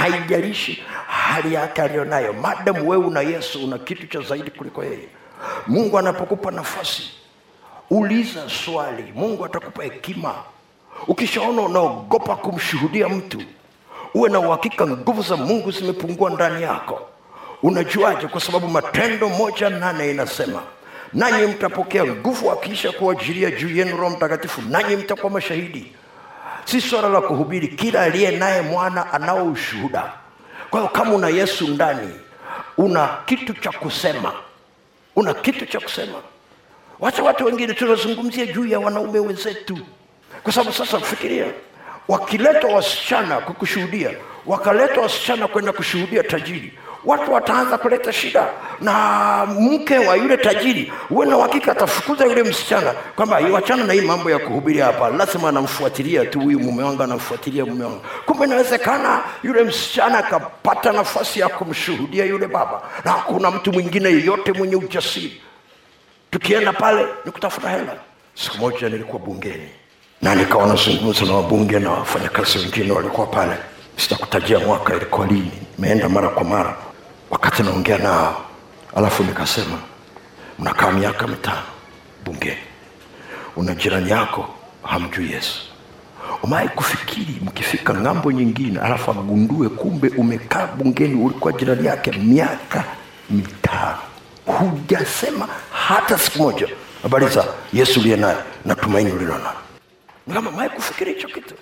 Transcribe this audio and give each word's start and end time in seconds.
haijalishi 0.00 0.82
hali 1.06 1.54
yake 1.54 1.82
aliyonayo. 1.82 2.32
Madamu 2.32 2.88
wewe 2.88 3.04
una 3.06 3.20
yesu 3.20 3.64
una 3.64 3.78
kitu 3.78 4.06
cha 4.06 4.20
zaidi 4.20 4.50
kuliko 4.50 4.84
yeye. 4.84 5.08
Mungu 5.66 5.98
anapokupa 5.98 6.50
nafasi 6.50 7.02
uliza 7.90 8.48
swali. 8.48 9.12
Mungu 9.14 9.44
atakupa 9.44 9.82
hekima. 9.82 10.34
Ukishaona 11.08 11.62
unaogopa 11.62 12.36
kumshuhudia 12.36 13.08
mtu 13.08 13.42
uwe 14.14 14.30
na 14.30 14.38
uhakika 14.40 14.86
nguvu 14.86 15.22
za 15.22 15.36
mungu 15.36 15.70
zimepungua 15.70 16.30
ndani 16.30 16.62
yako. 16.62 17.08
Unajuaje? 17.62 18.26
Kwa 18.26 18.40
sababu 18.40 18.68
matendo 18.68 19.28
moja 19.28 19.70
nane 19.70 20.10
inasema 20.10 20.62
nanyi 21.12 21.46
mtapokea 21.46 22.04
nguvu 22.04 22.50
akiisha 22.50 22.92
kuajiria 22.92 23.50
juu 23.50 23.76
yenu 23.76 23.96
roho 23.96 24.10
mtakatifu 24.16 24.62
nanyi 24.62 24.96
mtakuwa 24.96 25.30
mashahidi 25.32 25.92
si 26.70 26.80
swala 26.80 27.08
la 27.08 27.20
kuhubiri 27.20 27.68
kila 27.68 28.02
aliye 28.02 28.30
naye 28.30 28.62
mwana 28.62 29.12
anao 29.12 29.44
ushuhuda. 29.44 30.12
Kwa 30.70 30.80
hiyo 30.80 30.92
kama 30.92 31.14
una 31.14 31.28
yesu 31.28 31.68
ndani 31.68 32.10
una 32.76 33.08
kitu 33.26 33.54
cha 33.54 33.72
kusema. 33.72 34.32
Una 35.16 35.34
kitu 35.34 35.66
cha 35.66 35.80
kusema. 35.80 36.18
Wacha 37.00 37.22
watu 37.22 37.44
wengine 37.44 37.74
tunazungumzia 37.74 38.46
juu 38.46 38.66
ya 38.66 38.80
wanaume 38.80 39.18
wenzetu. 39.18 39.78
Kwa 40.42 40.52
sababu 40.52 40.72
sasa 40.76 41.00
fikiria 41.00 41.44
wakiletwa 42.08 42.70
wasichana 42.74 43.38
kukushuhudia 43.38 44.10
wakaleta 44.46 45.00
wasichana 45.00 45.48
kwenda 45.48 45.72
kushuhudia 45.72 46.22
tajiri 46.22 46.78
watu 47.04 47.32
wataanza 47.32 47.78
kuleta 47.78 48.12
shida. 48.12 48.46
Na 48.80 49.46
mke 49.60 49.98
wa 49.98 50.16
yule 50.16 50.36
tajiri 50.36 50.92
huwe 51.08 51.26
na 51.26 51.36
uhakika 51.36 51.72
atafukuza 51.72 52.24
yule 52.24 52.42
msichana 52.42 52.92
kwamba 53.16 53.36
wachana 53.52 53.84
na 53.84 53.92
hii 53.92 54.00
mambo 54.00 54.30
ya 54.30 54.38
kuhubiri 54.38 54.78
hapa. 54.80 55.10
Lazima 55.10 55.48
anamfuatilia 55.48 56.24
tu 56.26 56.40
huyu 56.40 56.60
mume 56.60 56.82
wangu 56.82 57.02
anamfuatilia 57.02 57.64
mume 57.66 57.84
wangu. 57.84 58.00
Kumbe 58.26 58.44
inawezekana 58.46 59.20
yule 59.42 59.64
msichana 59.64 60.18
akapata 60.18 60.92
nafasi 60.92 61.40
ya 61.40 61.48
kumshuhudia 61.48 62.24
yule 62.24 62.46
baba 62.46 62.82
na 63.04 63.12
kuna 63.12 63.50
mtu 63.50 63.72
mwingine 63.72 64.08
yeyote 64.08 64.52
mwenye 64.52 64.76
ujasiri. 64.76 65.40
Tukienda 66.30 66.72
pale 66.72 67.06
ni 67.24 67.32
kutafuta 67.32 67.68
hela. 67.70 67.96
Siku 68.34 68.58
moja 68.58 68.88
nilikuwa 68.88 69.18
bungeni 69.22 69.68
na 70.22 70.34
nikawa 70.34 70.66
nazungumza 70.66 71.24
na 71.24 71.34
wabunge 71.34 71.78
na 71.78 71.90
wafanyakazi 71.90 72.58
wengine 72.58 72.92
walikuwa 72.92 73.26
pale. 73.26 73.52
Sitakutajia 73.96 74.58
mwaka 74.58 74.96
ilikuwa 74.96 75.26
lini 75.26 75.52
imeenda 75.78 76.08
mara 76.08 76.28
kwa 76.28 76.44
mara 76.44 76.76
wakati 77.50 77.62
naongea 77.70 77.98
nao. 77.98 78.44
Alafu 78.96 79.24
nikasema 79.24 79.78
mnakaa 80.58 80.90
miaka 80.92 81.26
mitano 81.26 81.62
bungeni 82.24 82.56
una 83.56 83.74
jirani 83.74 84.10
yako 84.10 84.48
hamjui 84.82 85.32
yesu. 85.32 85.60
Umaye 86.42 86.68
kufikiri 86.68 87.40
mkifika 87.44 87.94
ng'ambo 87.94 88.32
nyingine 88.32 88.80
alafu 88.80 89.10
agundue 89.10 89.68
kumbe 89.68 90.08
umekaa 90.08 90.66
bungeni 90.66 91.14
ulikuwa 91.24 91.52
jirani 91.52 91.86
yake 91.86 92.12
miaka 92.12 92.84
mitano. 93.30 93.98
Hujasema 94.46 95.48
hata 95.72 96.18
siku 96.18 96.38
moja. 96.38 96.68
Habari 97.02 97.26
za 97.28 97.44
yesu 97.72 98.00
uliye 98.00 98.16
naye 98.16 98.36
na 98.64 98.74
tumaini 98.74 99.12
ulilo 99.12 99.38
nayo. 99.38 99.56
ni 100.26 100.34
kama 100.34 100.50
mai 100.50 100.68
kufikiri 100.68 101.12
hicho 101.14 101.28
kitu. 101.28 101.54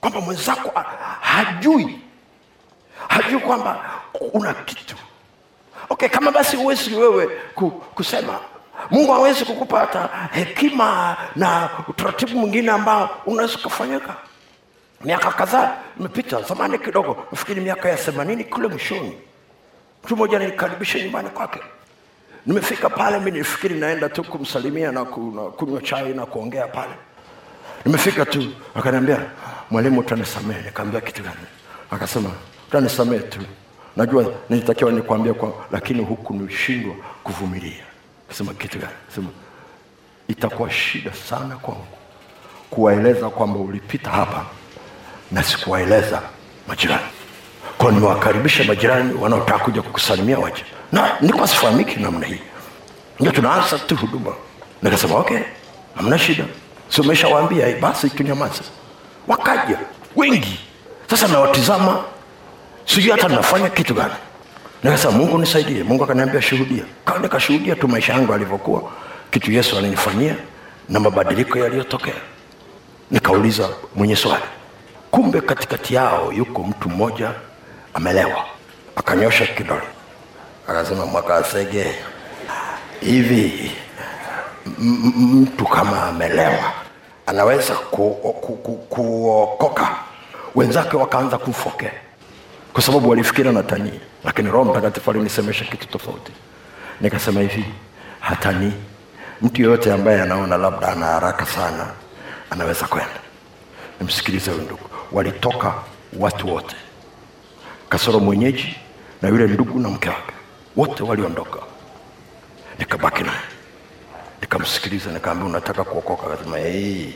Kwamba 0.00 0.20
mwenzako 0.20 0.72
hajui. 1.20 1.98
Hajui 3.08 3.40
kwamba 3.40 3.95
una 4.20 4.54
kitu. 4.54 4.96
Okay 5.90 6.08
kama 6.08 6.30
basi 6.30 6.56
huwezi 6.56 6.94
wewe 6.94 7.26
kusema. 7.94 8.38
Mungu 8.90 9.12
hawezi 9.12 9.44
kukupa 9.44 9.78
hata 9.80 10.08
hekima 10.32 11.16
na 11.36 11.70
utaratibu 11.88 12.38
mwingine 12.38 12.70
ambao 12.70 13.10
unaweza 13.26 13.54
ukafanyika 13.58 14.16
miaka 15.04 15.32
kadhaa 15.32 15.76
imepita 16.00 16.42
zamani 16.42 16.78
kidogo 16.78 17.16
nafikiri 17.32 17.60
miaka 17.60 17.88
ya 17.88 17.96
themanini 17.96 18.44
kule 18.44 18.68
mwishoni. 18.68 19.18
Mtu 20.04 20.16
mmoja 20.16 20.38
nilikaribisha 20.38 20.98
nyumbani 20.98 21.28
kwake. 21.28 21.60
Nimefika 22.46 22.90
pale 22.90 23.18
mi 23.18 23.30
nilifikiri 23.30 23.74
naenda 23.74 24.08
tu 24.08 24.24
kumsalimia 24.24 24.92
na 24.92 25.04
kunywa 25.04 25.80
chai 25.82 26.14
na 26.14 26.26
kuongea 26.26 26.66
pale. 26.66 26.92
Nimefika 27.84 28.26
tu 28.26 28.52
akaniambia 28.74 29.18
mwalimu 29.70 30.00
utanisamehe. 30.00 30.62
Nikaambia 30.62 31.00
kitu 31.00 31.22
gani? 31.22 31.36
Akasema 31.90 32.30
utanisamehe 32.68 33.22
tu 33.22 33.40
najua 33.96 34.32
nilitakiwa 34.50 34.92
nikwambia 34.92 35.34
kwa 35.34 35.52
lakini 35.72 36.02
huku 36.04 36.34
nishindwa 36.34 36.94
kuvumilia. 37.24 37.84
Sema 38.32 38.54
kitu 38.54 38.78
gani? 38.78 38.92
Sema 39.14 39.28
itakuwa 40.28 40.70
shida 40.70 41.12
sana 41.12 41.56
kwangu 41.56 41.86
kuwaeleza 42.70 43.30
kwamba 43.30 43.58
ulipita 43.58 44.10
hapa 44.10 44.44
na 45.32 45.42
sikuwaeleza 45.42 46.22
majirani. 46.68 47.06
Kwa 47.78 47.92
niwakaribisha 47.92 48.64
majirani 48.64 49.14
wanaotaka 49.14 49.58
kuja 49.58 49.82
kukusalimia 49.82 50.38
waje. 50.38 50.64
Na 50.92 51.10
nilikuwa 51.20 51.48
sifahamiki 51.48 52.00
namna 52.00 52.26
hii. 52.26 52.40
Ndio 53.20 53.32
tunaanza 53.32 53.78
tu 53.78 53.96
huduma. 53.96 54.32
Nikasema 54.82 55.14
okay 55.18 55.38
hamna 55.96 56.18
shida. 56.18 56.44
Si 56.88 57.00
umeshawaambia 57.00 57.76
basi 57.80 58.10
tunyamaze 58.10 58.62
wakaja 59.28 59.78
wengi. 60.16 60.60
Sasa 61.10 61.28
nawatizama 61.28 62.04
sijui 62.86 63.10
hata 63.10 63.28
nafanya 63.28 63.68
kitu 63.70 63.94
gani. 63.94 64.12
Nikasema 64.82 65.12
mungu 65.12 65.38
nisaidie. 65.38 65.82
Mungu 65.82 66.04
akaniambia 66.04 66.42
shuhudia. 66.42 66.82
Ka- 67.04 67.18
nikashuhudia 67.18 67.74
tu 67.76 67.88
maisha 67.88 68.12
yangu 68.12 68.34
alivyokuwa 68.34 68.82
kitu 69.30 69.52
yesu 69.52 69.78
alinifanyia 69.78 70.34
na 70.88 71.00
mabadiliko 71.00 71.58
yaliyotokea. 71.58 72.14
Nikauliza 73.10 73.68
mwenye 73.94 74.16
swali 74.16 74.42
kumbe 75.10 75.40
katikati 75.40 75.94
yao 75.94 76.32
yuko 76.32 76.62
mtu 76.62 76.88
mmoja 76.88 77.30
amelewa? 77.94 78.44
Akanyosha 78.96 79.46
kidole. 79.46 79.82
Akasema 80.68 81.06
mwakasege 81.06 81.94
hivi 83.00 83.72
mtu 85.18 85.64
kama 85.64 86.02
amelewa 86.02 86.72
anaweza 87.26 87.74
kuokoka 87.74 88.38
ku, 88.46 88.56
ku, 88.56 89.56
ku, 89.58 89.88
wenzake 90.54 90.96
wakaanza 90.96 91.38
kumfokea 91.38 91.92
kwa 92.76 92.82
sababu 92.82 93.08
walifikiri 93.10 93.52
natania 93.52 93.92
lakini 94.24 94.50
roho 94.50 94.70
mtakatifu 94.70 95.10
alinisemesha 95.10 95.64
kitu 95.64 95.88
tofauti. 95.88 96.32
Nikasema 97.00 97.40
hivi 97.40 97.64
hatanii 98.20 98.72
mtu 99.42 99.62
yoyote 99.62 99.92
ambaye 99.92 100.22
anaona 100.22 100.56
labda 100.56 100.88
ana 100.88 101.06
haraka 101.06 101.46
sana 101.46 101.86
anaweza 102.50 102.86
kwenda. 102.86 103.20
Nimsikilize 104.00 104.50
huyu 104.50 104.62
ndugu. 104.64 104.82
Walitoka 105.12 105.74
watu 106.18 106.54
wote 106.54 106.76
kasoro 107.88 108.20
mwenyeji 108.20 108.76
na 109.22 109.28
yule 109.28 109.46
ndugu 109.46 109.78
na 109.80 109.88
mke 109.88 110.08
wake 110.08 110.32
wote 110.76 111.02
waliondoka. 111.02 111.58
Nikabaki 112.78 113.22
naye 113.22 113.40
nikamsikiliza 114.40 115.10
nikaambia 115.10 115.46
unataka 115.46 115.84
kuokoka? 115.84 116.26
Akasema 116.32 116.58
hey. 116.58 117.06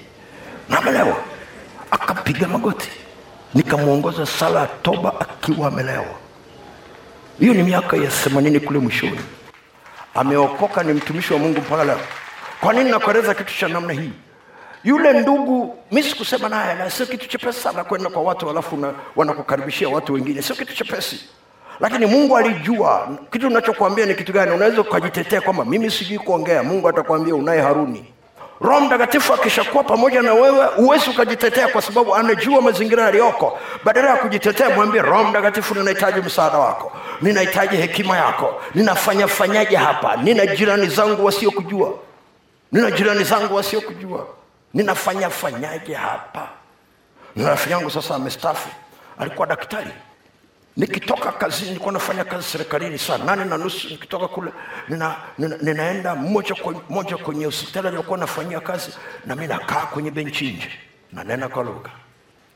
namelewa 0.68 1.16
akapiga 1.90 2.48
magoti 2.48 2.90
nikamwongoza 3.54 4.26
sala 4.26 4.60
ya 4.60 4.66
toba 4.66 5.20
akiwa 5.20 5.68
amelewa. 5.68 6.14
Hiyo 7.40 7.54
ni 7.54 7.62
miaka 7.62 7.96
ya 7.96 8.10
themanini 8.10 8.60
kule 8.60 8.78
mwishoni. 8.78 9.20
Ameokoka 10.14 10.82
ni 10.82 10.92
mtumishi 10.92 11.32
wa 11.32 11.38
mungu 11.38 11.60
mpaka 11.60 11.84
leo. 11.84 12.00
Kwa 12.60 12.72
nini 12.72 12.90
nakueleza 12.90 13.34
kitu 13.34 13.58
cha 13.58 13.68
namna 13.68 13.92
hii? 13.92 14.10
Yule 14.84 15.12
ndugu 15.20 15.76
mi 15.92 16.02
sikusema 16.02 16.48
naye 16.48 16.74
na 16.74 16.90
sio 16.90 17.06
kitu 17.06 17.28
chepesi 17.28 17.60
sana 17.60 17.84
kwenda 17.84 18.10
kwa 18.10 18.22
watu 18.22 18.50
alafu 18.50 18.86
wanakukaribishia 19.16 19.88
watu 19.88 20.12
wengine. 20.12 20.42
Sio 20.42 20.56
kitu 20.56 20.74
chepesi. 20.74 21.20
Lakini 21.80 22.06
mungu 22.06 22.36
alijua. 22.36 23.08
Kitu 23.32 23.46
unachokwambia 23.46 24.06
ni 24.06 24.14
kitu 24.14 24.32
gani? 24.32 24.50
Unaweza 24.52 24.80
ukajitetea 24.80 25.40
kwamba 25.40 25.64
mimi 25.64 25.90
sijui 25.90 26.18
kuongea. 26.18 26.62
Mungu 26.62 26.88
atakwambia 26.88 27.34
unaye 27.34 27.60
haruni 27.60 28.04
roho 28.60 28.80
mtakatifu 28.80 29.34
akishakuwa 29.34 29.84
pamoja 29.84 30.22
na 30.22 30.34
wewe 30.34 30.66
huwezi 30.66 31.10
ukajitetea 31.10 31.68
kwa 31.68 31.82
sababu 31.82 32.14
anajua 32.14 32.60
mazingira 32.60 33.02
yaliyoko. 33.04 33.58
Badala 33.84 34.10
ya 34.10 34.16
kujitetea 34.16 34.70
mwambie 34.70 35.02
roho 35.02 35.24
mtakatifu 35.24 35.74
ninahitaji 35.74 36.20
msaada 36.20 36.58
wako. 36.58 36.92
Ninahitaji 37.22 37.76
hekima 37.76 38.16
yako. 38.16 38.62
Ninafanya 38.74 39.28
fanyaje 39.28 39.76
hapa? 39.76 40.16
Nina 40.16 40.46
jirani 40.46 40.86
zangu 40.86 41.24
wasiokujua. 41.24 41.94
Nina 42.72 42.90
jirani 42.90 43.24
zangu 43.24 43.54
wasiokujua. 43.54 44.26
Ninafanya 44.74 45.30
fanyaje 45.30 45.94
hapa? 45.94 46.48
Na 47.36 47.48
rafiki 47.48 47.72
yangu 47.72 47.90
sasa 47.90 48.14
amestafu 48.14 48.68
alikuwa 49.18 49.46
daktari 49.46 49.90
nikitoka 50.80 51.32
kazini 51.32 51.68
nilikuwa 51.68 51.92
nafanya 51.92 52.24
kazi 52.24 52.44
serikalini 52.44 52.98
saa 52.98 53.18
nane 53.18 53.44
na 53.44 53.56
nusu 53.58 53.88
nikitoka 53.88 54.28
kule 54.28 54.52
nina, 54.88 55.16
nina, 55.38 55.56
ninaenda 55.56 56.14
moja 56.14 56.54
kwa 56.54 56.74
moja 56.88 57.16
kwenye 57.16 57.44
hospitali 57.44 57.86
aliyokuwa 57.88 58.18
nafanyia 58.18 58.60
kazi 58.60 58.90
na 59.26 59.36
mi 59.36 59.46
nakaa 59.46 59.86
kwenye 59.86 60.10
benchi 60.10 60.50
nje. 60.52 60.70
Nanena 61.12 61.48
kwa 61.48 61.64
lugha. 61.64 61.90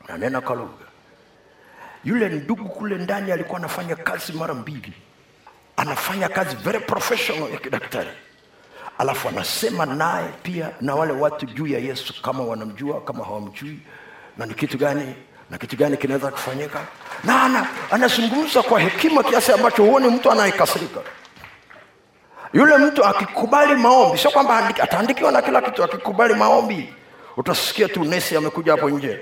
Nanena 0.07 0.41
kwa 0.41 0.55
lugha. 0.55 0.85
Yule 2.03 2.29
ndugu 2.29 2.69
kule 2.69 2.97
ndani 2.97 3.31
alikuwa 3.31 3.59
anafanya 3.59 3.95
kazi 3.95 4.33
mara 4.33 4.53
mbili. 4.53 4.93
Anafanya 5.77 6.29
kazi 6.29 6.55
very 6.55 6.79
professional 6.79 7.51
ya 7.51 7.57
kidaktari. 7.57 8.09
Alafu 8.97 9.29
anasema 9.29 9.85
naye 9.85 10.29
pia 10.43 10.71
na 10.81 10.95
wale 10.95 11.13
watu 11.13 11.45
juu 11.45 11.67
ya 11.67 11.79
yesu 11.79 12.21
kama 12.21 12.43
wanamjua 12.43 13.01
kama 13.01 13.23
hawamjui. 13.25 13.79
Na 14.37 14.45
ni 14.45 14.53
kitu 14.53 14.77
gani 14.77 15.15
na 15.49 15.57
kitu 15.57 15.75
gani 15.77 15.97
kinaweza 15.97 16.31
kufanyika? 16.31 16.79
Na 17.23 17.43
ana, 17.43 17.67
anazungumza 17.91 18.63
kwa 18.63 18.79
hekima 18.79 19.23
kiasi 19.23 19.51
ambacho 19.51 19.83
huoni 19.83 20.07
mtu 20.07 20.31
anayekasirika. 20.31 20.99
Yule 22.53 22.77
mtu 22.77 23.05
akikubali 23.05 23.75
maombi 23.75 24.17
sio 24.17 24.31
kwamba 24.31 24.67
ataandikiwa 24.67 25.31
na 25.31 25.41
kila 25.41 25.61
kitu 25.61 25.83
akikubali 25.83 26.33
maombi 26.33 26.93
utasikia 27.37 27.87
tu 27.87 28.03
nesi 28.03 28.37
amekuja 28.37 28.71
hapo 28.71 28.89
nje. 28.89 29.19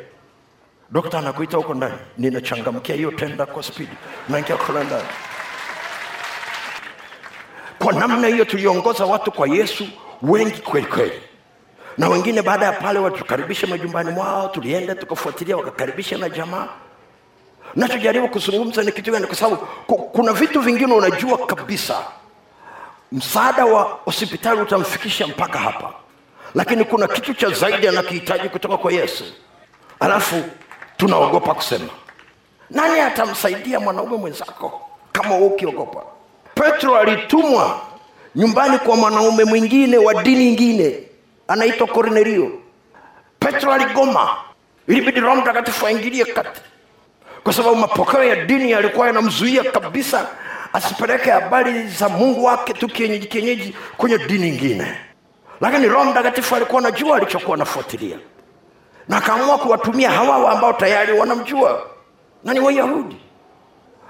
Dokta 0.89 1.19
anakuita 1.19 1.57
huko 1.57 1.73
ndani 1.73 1.95
ninachangamkia 2.17 2.95
hiyo 2.95 3.11
tenda 3.11 3.45
kwa 3.45 3.63
spidi. 3.63 3.91
Naingia 4.29 4.57
kule 4.57 4.83
ndani. 4.83 5.07
Kwa 7.79 7.93
namna 7.93 8.27
hiyo 8.27 8.45
tuliongoza 8.45 9.05
watu 9.05 9.31
kwa 9.31 9.47
yesu 9.47 9.87
wengi 10.21 10.61
kweli 10.61 10.87
kweli 10.87 11.21
na 11.97 12.09
wengine 12.09 12.41
baada 12.41 12.65
ya 12.65 12.71
pale 12.71 12.99
watukaribisha 12.99 13.67
majumbani 13.67 14.11
mwao 14.11 14.47
tulienda 14.47 14.95
tukafuatilia 14.95 15.57
wakakaribisha 15.57 16.17
na 16.17 16.29
jamaa. 16.29 16.67
Nachojaribu 17.75 18.27
kuzungumza 18.27 18.83
ni 18.83 18.91
kitu 18.91 19.11
gani? 19.11 19.27
Kwa 19.27 19.35
sababu 19.35 19.57
kuna 19.87 20.33
vitu 20.33 20.61
vingine 20.61 20.93
unajua 20.93 21.37
kabisa. 21.37 21.97
Msaada 23.11 23.65
wa 23.65 23.83
hospitali 24.05 24.61
utamfikisha 24.61 25.27
mpaka 25.27 25.59
hapa. 25.59 25.93
Lakini 26.55 26.83
kuna 26.83 27.07
kitu 27.07 27.33
cha 27.33 27.49
zaidi 27.49 27.87
anakihitaji 27.87 28.49
kutoka 28.49 28.77
kwa 28.77 28.91
yesu. 28.93 29.23
Alafu 29.99 30.43
tunaogopa 30.97 31.53
kusema. 31.53 31.89
Nani 32.69 32.99
atamsaidia 32.99 33.79
mwanaume 33.79 34.17
mwenzako 34.17 34.81
kama 35.11 35.37
ukiogopa? 35.37 36.03
Petro 36.55 36.97
alitumwa 36.97 37.79
nyumbani 38.35 38.77
kwa 38.79 38.95
mwanaume 38.95 39.43
mwingine 39.43 39.97
wa 39.97 40.23
dini 40.23 40.49
ingine 40.49 40.99
anaitwa 41.47 41.87
kornelio 41.87 42.51
petro 43.39 43.73
aligoma. 43.73 44.29
Ilibidi 44.87 45.19
roho 45.19 45.35
mtakatifu 45.35 45.87
aingilie 45.87 46.25
kati. 46.25 46.61
Kwa 47.43 47.53
sababu 47.53 47.75
mapokeo 47.75 48.23
ya 48.23 48.45
dini 48.45 48.71
yalikuwa 48.71 49.07
yanamzuia 49.07 49.63
kabisa 49.71 50.27
asipeleke 50.73 51.31
habari 51.31 51.87
za 51.87 52.09
mungu 52.09 52.43
wake 52.43 52.73
tu 52.73 52.87
kienyeji 52.87 53.27
kienyeji 53.27 53.75
kwenye 53.97 54.17
dini 54.17 54.47
ingine 54.47 54.95
lakini 55.61 55.87
roho 55.87 56.05
mtakatifu 56.11 56.55
alikuwa 56.55 56.79
anajua 56.81 57.17
alichokuwa 57.17 57.55
anafuatilia. 57.55 58.17
Na 59.07 59.17
akaamua 59.17 59.57
kuwatumia 59.57 60.11
hawa 60.11 60.51
ambao 60.51 60.73
tayari 60.73 61.13
wanamjua. 61.13 61.87
Na 62.43 62.53
ni 62.53 62.59
wayahudi 62.59 63.17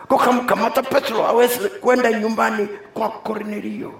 kukamkamata 0.07 0.83
petro 0.83 1.25
aweze 1.27 1.69
kwenda 1.69 2.11
nyumbani 2.11 2.67
kwa 2.93 3.09
kornelio 3.09 3.93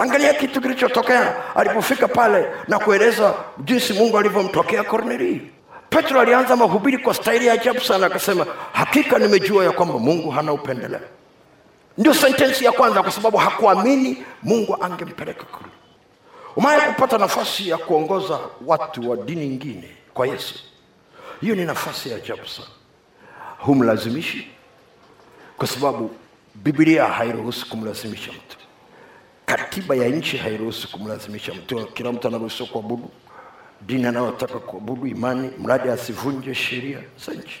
angalia 0.00 0.34
kitu 0.34 0.60
kilichotokea. 0.60 1.54
Alipofika 1.54 2.08
pale 2.08 2.46
na 2.68 2.78
kueleza 2.78 3.34
jinsi 3.58 3.92
mungu 3.92 4.18
alivyomtokea 4.18 4.84
kornelio 4.84 5.40
petro 5.90 6.20
alianza 6.20 6.56
mahubiri 6.56 6.98
kwa 6.98 7.14
staili 7.14 7.46
ya 7.46 7.52
ajabu 7.52 7.80
sana 7.80 8.06
akasema 8.06 8.46
hakika 8.72 9.18
nimejua 9.18 9.64
ya 9.64 9.72
kwamba 9.72 9.98
mungu 9.98 10.30
hana 10.30 10.52
upendeleo. 10.52 11.00
Ndio 11.98 12.14
sentensi 12.14 12.64
ya 12.64 12.72
kwanza 12.72 13.02
kwa 13.02 13.12
sababu 13.12 13.36
hakuamini 13.36 14.24
mungu 14.42 14.76
angempeleka 14.84 15.44
kule 15.44 15.70
umaye 16.56 16.80
kupata 16.80 17.18
nafasi 17.18 17.68
ya 17.68 17.78
kuongoza 17.78 18.38
watu 18.66 19.10
wa 19.10 19.16
dini 19.16 19.46
ingine 19.46 19.90
kwa 20.14 20.26
yesu? 20.26 20.54
Hiyo 21.40 21.54
ni 21.54 21.64
nafasi 21.64 22.10
ya 22.10 22.16
ajabu 22.16 22.48
sana. 22.48 22.68
Humlazimishi? 23.58 24.50
Kwa 25.56 25.66
sababu 25.66 26.10
bibilia 26.54 27.06
hairuhusu 27.06 27.68
kumlazimisha 27.68 28.32
mtu 28.32 28.56
katiba 29.56 29.94
ya 29.94 30.08
nchi 30.08 30.36
hairuhusu 30.36 30.90
kumlazimisha 30.90 31.54
mtu 31.54 31.86
kila 31.86 32.12
mtu 32.12 32.28
anaruhusiwa 32.28 32.68
kuabudu. 32.68 33.10
Dini 33.80 34.06
anayotaka 34.06 34.58
kuabudu 34.58 35.06
imani 35.06 35.50
mradi 35.58 35.88
asivunje 35.88 36.54
sheria 36.54 36.98
za 37.26 37.32
nchi. 37.32 37.60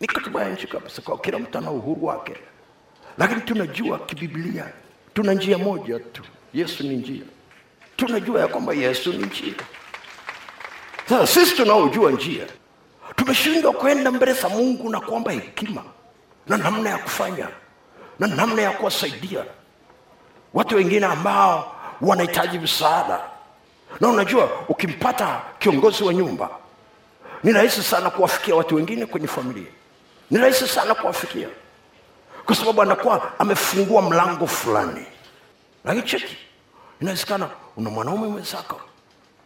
Ni 0.00 0.06
katiba 0.06 0.42
ya 0.42 0.50
nchi 0.50 0.66
kabisa 0.66 1.02
kwa 1.02 1.18
kila 1.18 1.38
mtu 1.38 1.58
ana 1.58 1.70
uhuru 1.70 2.04
wake. 2.06 2.36
Lakini 3.18 3.40
tunajua 3.40 3.98
kibiblia 3.98 4.64
tuna 5.14 5.32
njia 5.32 5.58
moja 5.58 5.98
tu. 5.98 6.22
Yesu 6.54 6.82
ni 6.82 6.96
njia. 6.96 7.22
Tunajua 7.96 8.40
ya 8.40 8.48
kwamba 8.48 8.74
yesu 8.74 9.12
ni 9.12 9.26
njia. 9.26 9.54
Sasa 11.08 11.26
sisi 11.26 11.56
tunaojua 11.56 12.10
njia 12.10 12.46
tumeshindwa 13.16 13.72
kwenda 13.72 14.10
mbele 14.12 14.32
za 14.32 14.48
mungu 14.48 14.90
na 14.90 15.00
kuomba 15.00 15.32
hekima 15.32 15.84
na 16.46 16.56
namna 16.56 16.90
ya 16.90 16.98
kufanya 16.98 17.48
na 18.18 18.26
namna 18.26 18.62
ya 18.62 18.70
kuwasaidia 18.70 19.44
watu 20.54 20.76
wengine 20.76 21.06
ambao 21.06 21.76
wanahitaji 22.00 22.58
msaada. 22.58 23.20
Na 24.00 24.08
unajua 24.08 24.50
ukimpata 24.68 25.40
kiongozi 25.58 26.04
wa 26.04 26.14
nyumba 26.14 26.50
ni 27.44 27.52
rahisi 27.52 27.82
sana 27.82 28.10
kuwafikia 28.10 28.54
watu 28.54 28.74
wengine 28.74 29.06
kwenye 29.06 29.26
familia. 29.26 29.70
Ni 30.30 30.38
rahisi 30.38 30.68
sana 30.68 30.94
kuwafikia. 30.94 31.48
Kwa 32.46 32.54
sababu 32.56 32.82
anakuwa 32.82 33.38
amefungua 33.38 34.02
mlango 34.02 34.46
fulani. 34.46 35.06
Lakini 35.84 36.06
cheki 36.06 36.36
inawezekana 37.00 37.50
una 37.76 37.90
mwanaume 37.90 38.28
mwenzako 38.28 38.80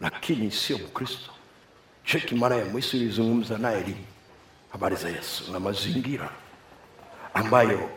lakini 0.01 0.51
sio 0.51 0.79
mkristo. 0.79 1.31
Cheki 2.05 2.35
mara 2.35 2.57
ya 2.57 2.65
mwisho 2.65 2.97
ilizungumza 2.97 3.59
naye 3.59 3.81
lini 3.81 4.07
habari 4.73 4.97
za 4.97 5.09
yesu 5.09 5.53
na 5.53 5.61
mazingira 5.61 6.29
ambayo 7.35 7.91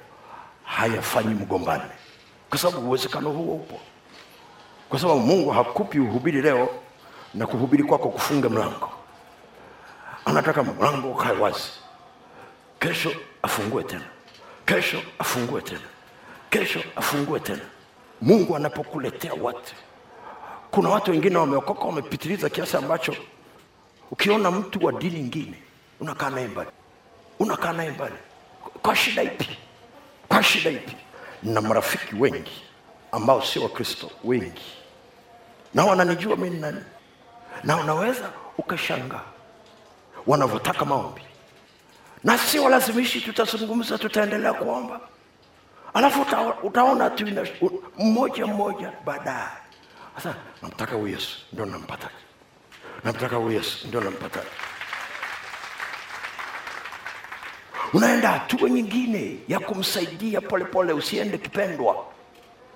hayafanyi 0.64 1.34
mgombane 1.34 1.84
kwa 2.50 2.58
sababu 2.58 2.88
uwezekano 2.88 3.30
huo 3.30 3.56
upo. 3.56 3.80
Kwa 4.90 5.00
sababu 5.00 5.20
mungu 5.20 5.50
hakupi 5.50 6.00
uhubiri 6.00 6.42
leo 6.42 6.70
na 7.34 7.48
kuhubiri 7.48 7.84
kwako 7.84 8.10
kufunga 8.10 8.50
mlango. 8.50 8.90
Anataka 10.26 10.64
mlango 10.64 11.12
ukae 11.12 11.32
wazi. 11.38 11.70
Kesho 12.80 13.12
afungue 13.42 13.84
tena. 13.84 14.06
Kesho 14.66 15.02
afungue 15.20 15.62
tena. 15.62 15.82
Kesho 16.50 16.84
afungue 16.96 17.40
tena. 17.40 17.62
Mungu 18.22 18.56
anapokuletea 18.56 19.34
watu. 19.42 19.76
Kuna 20.72 20.90
watu 20.90 21.12
wengine 21.12 21.38
wameokoka 21.38 21.84
wamepitiliza 21.86 22.50
kiasi 22.50 22.78
ambacho 22.78 23.16
ukiona 24.12 24.52
mtu 24.52 24.86
wa 24.86 24.92
dini 24.92 25.20
ingine 25.20 25.60
unakaa 26.00 26.30
naye 26.30 26.48
mbali. 26.48 26.70
Unakaa 27.40 27.74
naye 27.74 27.92
mbali. 27.92 28.16
Kwa 28.82 28.96
shida 28.96 29.24
ipi? 29.24 29.58
Kwa 30.28 30.44
shida 30.44 30.70
ipi 30.72 30.96
na 31.46 31.62
marafiki 31.62 32.16
wengi 32.16 32.62
ambao 33.12 33.42
sio 33.42 33.64
wakristo 33.64 34.12
wengi. 34.24 34.62
Na 35.74 35.86
wananijua 35.86 36.36
mi 36.36 36.50
nani. 36.50 36.82
Na 37.64 37.78
unaweza 37.78 38.30
ukashangaa 38.58 39.24
wanavyotaka 40.28 40.86
maombi. 40.86 41.22
Na 42.24 42.38
si 42.38 42.60
walazimishi 42.60 43.22
tutazungumza 43.22 43.98
tutaendelea 43.98 44.54
kuomba. 44.54 45.00
Alafu 45.94 46.22
uta, 46.22 46.54
utaona 46.64 47.10
tu 47.10 47.26
mmoja 47.98 48.48
mmoja 48.48 48.92
baadaye. 49.06 49.48
Sasa 50.16 50.36
namtaka 50.62 50.96
huyu 50.96 51.08
yesu 51.14 51.38
ndio 51.54 51.66
nampata. 51.66 52.10
Namtaka 53.04 53.36
huyu 53.36 53.52
yesu 53.52 53.88
ndio 53.88 54.02
nampata 54.02 54.40
unaenda 57.96 58.30
hatua 58.30 58.70
nyingine 58.70 59.38
ya 59.48 59.60
kumsaidia 59.60 60.42
polepole 60.42 60.94
usiende 60.94 61.38
kipendwa. 61.38 62.06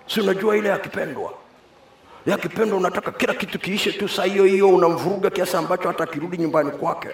Si 0.08 0.22
unajua 0.22 0.58
ile 0.58 0.70
ya 0.70 0.78
kipendwa? 0.78 1.34
Ya 2.26 2.38
kipendwa 2.38 2.78
unataka 2.78 3.12
kila 3.12 3.34
kitu 3.34 3.60
kiishe 3.60 3.92
tu 3.92 4.10
saa 4.10 4.24
hiyo 4.24 4.46
hiyo 4.46 4.70
unamvuruga 4.70 5.30
kiasi 5.30 5.58
ambacho 5.58 5.88
hata 5.88 6.04
akirudi 6.04 6.38
nyumbani 6.38 6.72
kwake 6.72 7.10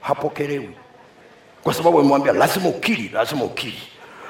hapokelewi. 0.00 0.70
Kwa 1.62 1.74
sababu 1.74 1.98
amemwambia 1.98 2.32
lazima 2.32 2.68
ukiri 2.68 3.08
lazima 3.12 3.44
ukiri. 3.44 3.82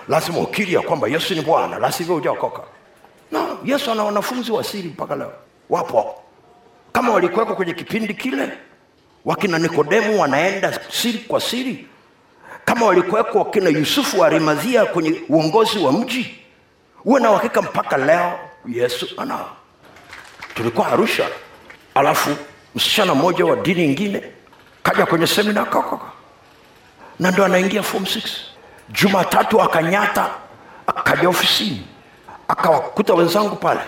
Lazima 0.08 0.38
ukiri 0.38 0.74
ya 0.74 0.80
kwamba 0.80 1.08
yesu 1.08 1.34
ni 1.34 1.40
bwana 1.40 1.78
la 1.78 1.90
hujaokoka. 1.90 2.62
No 3.32 3.58
yesu 3.64 3.90
ana 3.90 4.04
wanafunzi 4.04 4.52
wa 4.52 4.64
siri 4.64 4.88
mpaka 4.88 5.16
leo. 5.16 5.32
Wapo. 5.70 6.14
Kama 6.92 7.12
walikuweko 7.12 7.54
kwenye 7.54 7.74
kipindi 7.74 8.14
kile 8.14 8.52
wakina 9.24 9.58
nikodemu 9.58 10.20
wanaenda 10.20 10.80
siri 10.90 11.18
kwa 11.18 11.40
siri 11.40 11.86
kama 12.64 12.86
walikuwekwa 12.86 13.42
wakina 13.42 13.70
yusufu 13.70 14.20
wa 14.20 14.26
arimadhia 14.26 14.84
kwenye 14.84 15.20
uongozi 15.28 15.78
wa 15.78 15.92
mji 15.92 16.38
uwe 17.04 17.20
na 17.20 17.30
uhakika 17.30 17.62
mpaka 17.62 17.96
leo 17.96 18.38
yesu 18.68 19.08
anao 19.16 19.56
tulikuwa 20.54 20.86
arusha 20.86 21.28
alafu 21.94 22.36
msichana 22.74 23.14
mmoja 23.14 23.44
wa 23.44 23.56
dini 23.56 23.84
ingine 23.84 24.22
kaja 24.82 25.06
kwenye 25.06 25.26
semina 25.26 25.64
kakoka 25.64 26.04
na 27.18 27.30
ndo 27.30 27.44
anaingia 27.44 27.82
form 27.82 28.04
6 28.04 28.28
jumatatu 28.88 29.62
akanyata 29.62 30.30
akaja 30.86 31.28
ofisini 31.28 31.86
akawakuta 32.48 33.14
wenzangu 33.14 33.56
pale. 33.56 33.80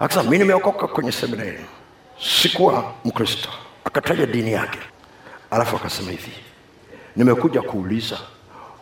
Akasema 0.00 0.30
mi 0.30 0.38
nimeokoka 0.38 0.86
kwenye 0.86 1.12
semina 1.12 1.44
hili 1.44 1.64
sikuwa 2.42 2.92
mkristo. 3.04 3.48
Akataja 3.84 4.26
dini 4.26 4.52
yake. 4.52 4.78
Alafu 5.50 5.76
akasema 5.76 6.10
hivi 6.10 6.32
nimekuja 7.16 7.62
kuuliza 7.62 8.18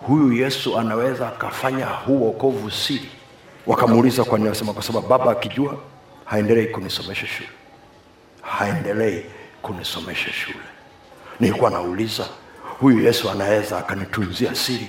huyu 0.06 0.32
yesu 0.32 0.78
anaweza 0.78 1.28
akafanya 1.28 1.86
huu 1.86 2.24
wokovu? 2.26 2.70
Siri 2.70 3.08
wakamuuliza 3.66 4.24
kwa 4.24 4.38
nini? 4.38 4.56
Kwa 4.74 4.82
sababu 4.82 5.08
baba 5.08 5.30
akijua 5.30 5.76
haendelei 6.24 6.66
kunisomesha 6.66 7.26
shule. 7.26 7.48
Haendelei 8.42 9.24
kunisomesha 9.62 10.32
shule. 10.32 10.64
Nilikuwa 11.40 11.70
nauliza 11.70 12.26
huyu 12.80 13.00
yesu 13.00 13.30
anaweza 13.30 13.78
akanitunzia 13.78 14.54
siri 14.54 14.88